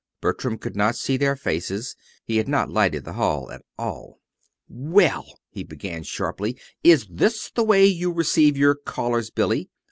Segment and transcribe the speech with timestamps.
[0.19, 1.95] Bertram could not see their faces.
[2.25, 4.19] He had not lighted the hall at all.
[4.67, 9.69] "Well," he began sharply, "is this the way you receive your callers, Billy?